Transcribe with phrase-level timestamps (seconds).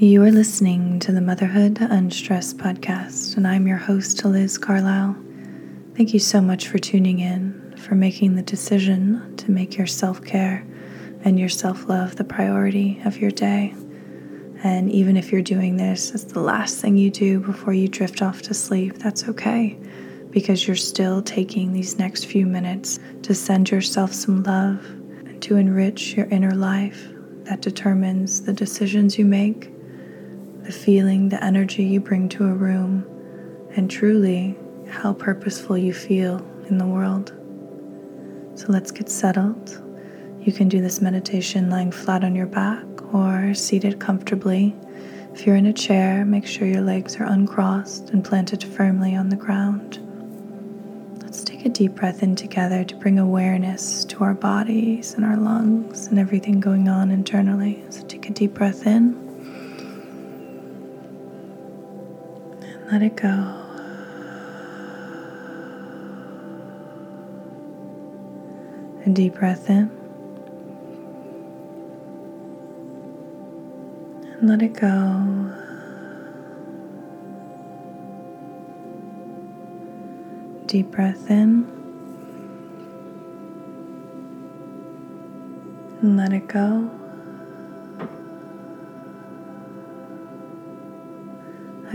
[0.00, 5.16] You are listening to the Motherhood Unstressed podcast, and I'm your host, Liz Carlisle.
[5.94, 10.24] Thank you so much for tuning in, for making the decision to make your self
[10.24, 10.66] care
[11.24, 13.72] and your self love the priority of your day.
[14.64, 18.20] And even if you're doing this as the last thing you do before you drift
[18.20, 19.78] off to sleep, that's okay
[20.30, 24.84] because you're still taking these next few minutes to send yourself some love
[25.26, 27.12] and to enrich your inner life
[27.48, 29.72] that determines the decisions you make,
[30.64, 33.06] the feeling, the energy you bring to a room,
[33.74, 34.54] and truly
[34.86, 37.32] how purposeful you feel in the world.
[38.54, 39.82] So let's get settled.
[40.42, 44.76] You can do this meditation lying flat on your back or seated comfortably.
[45.32, 49.30] If you're in a chair, make sure your legs are uncrossed and planted firmly on
[49.30, 50.04] the ground.
[51.68, 56.18] A deep breath in together to bring awareness to our bodies and our lungs and
[56.18, 57.84] everything going on internally.
[57.90, 59.12] So take a deep breath in
[62.62, 63.28] and let it go.
[69.04, 69.90] A deep breath in
[74.40, 75.67] and let it go.
[80.68, 81.64] Deep breath in
[86.02, 86.90] and let it go.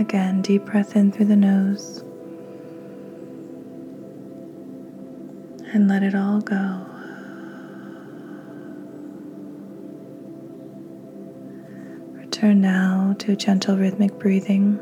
[0.00, 2.00] Again, deep breath in through the nose
[5.72, 6.84] and let it all go.
[12.02, 14.80] Return now to gentle rhythmic breathing.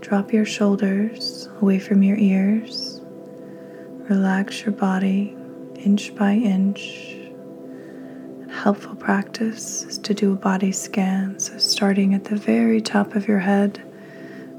[0.00, 3.00] Drop your shoulders away from your ears.
[4.08, 5.36] Relax your body
[5.76, 7.16] inch by inch.
[8.48, 11.38] A helpful practice is to do a body scan.
[11.38, 13.82] So, starting at the very top of your head,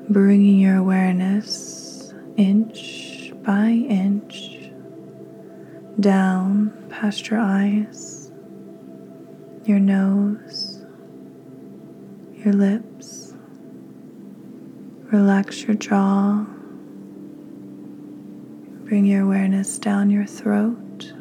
[0.09, 4.71] bringing your awareness inch by inch
[5.99, 8.31] down past your eyes,
[9.65, 10.85] your nose,
[12.33, 13.26] your lips
[15.11, 16.45] Relax your jaw.
[18.83, 21.13] Bring your awareness down your throat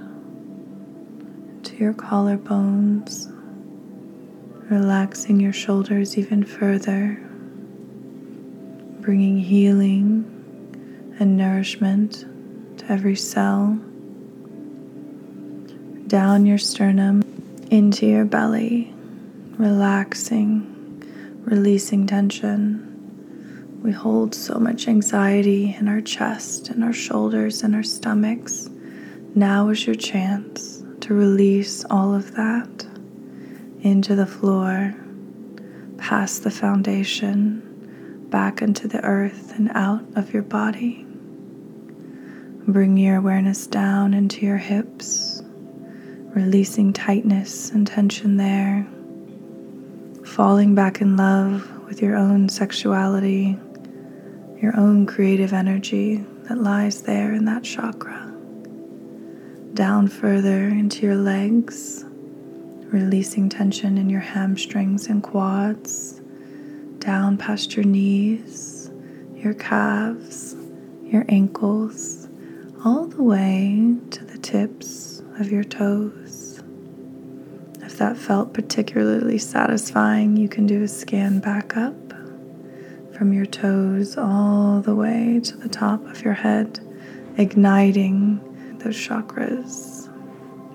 [1.62, 3.32] to your collarbones,
[4.68, 7.16] relaxing your shoulders even further,
[9.02, 10.24] bringing healing
[11.20, 12.24] and nourishment
[12.78, 13.78] to every cell,
[16.08, 17.22] down your sternum
[17.70, 18.92] into your belly,
[19.58, 21.04] relaxing,
[21.44, 22.95] releasing tension.
[23.86, 28.68] We hold so much anxiety in our chest and our shoulders and our stomachs.
[29.36, 32.84] Now is your chance to release all of that
[33.82, 34.92] into the floor,
[35.98, 41.06] past the foundation, back into the earth and out of your body.
[42.66, 45.44] Bring your awareness down into your hips,
[46.34, 48.84] releasing tightness and tension there,
[50.24, 53.56] falling back in love with your own sexuality
[54.60, 58.32] your own creative energy that lies there in that chakra.
[59.74, 62.04] Down further into your legs,
[62.86, 66.20] releasing tension in your hamstrings and quads,
[66.98, 68.90] down past your knees,
[69.34, 70.56] your calves,
[71.02, 72.28] your ankles,
[72.84, 76.62] all the way to the tips of your toes.
[77.82, 82.05] If that felt particularly satisfying, you can do a scan back up
[83.16, 86.78] from your toes all the way to the top of your head,
[87.38, 88.38] igniting
[88.78, 90.12] those chakras.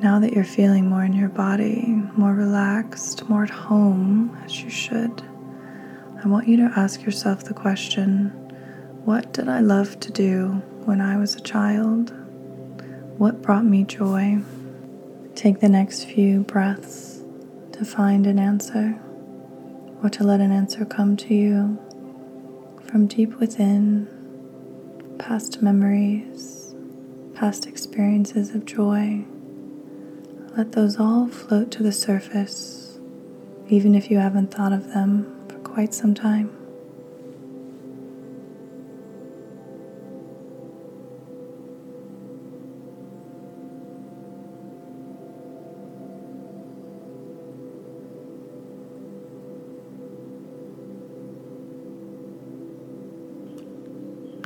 [0.01, 1.85] Now that you're feeling more in your body,
[2.17, 5.21] more relaxed, more at home, as you should,
[6.23, 8.29] I want you to ask yourself the question
[9.05, 10.47] What did I love to do
[10.85, 12.11] when I was a child?
[13.19, 14.39] What brought me joy?
[15.35, 17.21] Take the next few breaths
[17.73, 18.99] to find an answer
[20.01, 21.79] or to let an answer come to you
[22.91, 24.05] from deep within,
[25.17, 26.75] past memories,
[27.33, 29.23] past experiences of joy.
[30.57, 32.99] Let those all float to the surface.
[33.69, 36.60] even if you haven't thought of them for quite some time.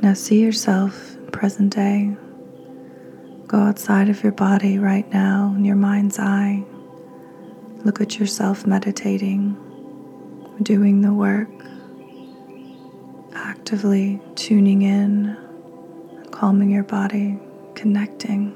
[0.05, 2.15] Now see yourself present day.
[3.47, 6.63] Go outside of your body right now in your mind's eye.
[7.83, 9.57] Look at yourself meditating,
[10.61, 11.49] doing the work,
[13.33, 15.35] actively tuning in,
[16.29, 17.39] calming your body,
[17.73, 18.51] connecting.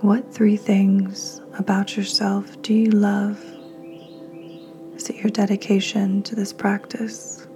[0.00, 3.38] What three things about yourself do you love?
[4.96, 7.47] Is it your dedication to this practice?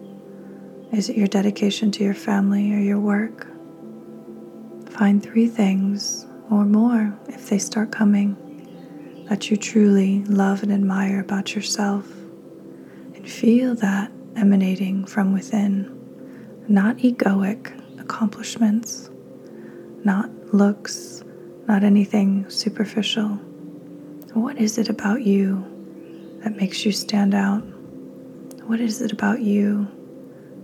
[0.93, 3.47] Is it your dedication to your family or your work?
[4.91, 8.37] Find three things or more if they start coming
[9.31, 12.07] that you truly love and admire about yourself.
[13.15, 15.89] And feel that emanating from within,
[16.69, 19.09] not egoic accomplishments,
[20.05, 21.25] not looks,
[21.67, 23.29] not anything superficial.
[24.35, 25.65] What is it about you
[26.45, 27.63] that makes you stand out?
[28.67, 29.89] What is it about you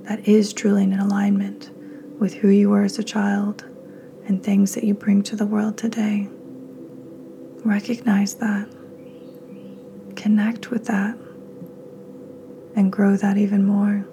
[0.08, 1.70] that is truly in alignment
[2.18, 3.62] with who you were as a child
[4.26, 6.26] and things that you bring to the world today.
[7.62, 8.68] Recognize that,
[10.16, 11.14] connect with that,
[12.74, 14.06] and grow that even more.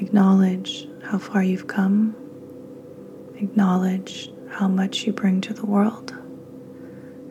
[0.00, 2.14] Acknowledge how far you've come,
[3.36, 6.14] acknowledge how much you bring to the world.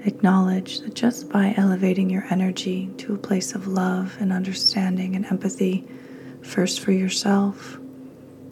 [0.10, 5.24] Acknowledge that just by elevating your energy to a place of love and understanding and
[5.28, 5.88] empathy,
[6.42, 7.76] first for yourself,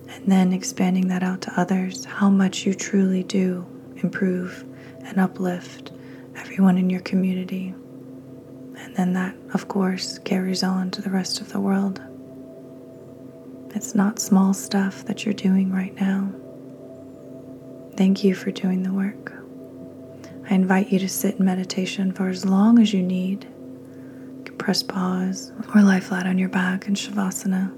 [0.08, 3.66] and then expanding that out to others, how much you truly do
[4.04, 4.64] improve
[5.00, 5.92] and uplift
[6.36, 7.74] everyone in your community.
[8.78, 12.00] And then that, of course, carries on to the rest of the world.
[13.74, 16.32] It's not small stuff that you're doing right now.
[17.96, 19.37] Thank you for doing the work.
[20.50, 23.44] I invite you to sit in meditation for as long as you need.
[23.44, 27.74] You can press pause or lie flat on your back in Shavasana.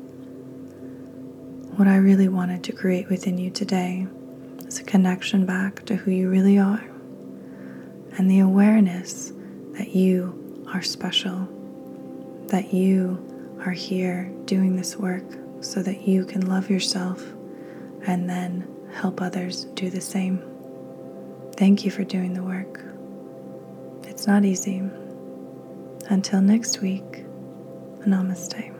[1.78, 4.06] What I really wanted to create within you today
[4.68, 6.84] is a connection back to who you really are
[8.18, 9.34] and the awareness
[9.74, 11.48] that you are special,
[12.50, 15.26] that you are here doing this work
[15.62, 17.26] so that you can love yourself
[18.06, 20.49] and then help others do the same.
[21.60, 22.80] Thank you for doing the work.
[24.10, 24.82] It's not easy.
[26.08, 27.26] Until next week,
[28.08, 28.79] namaste.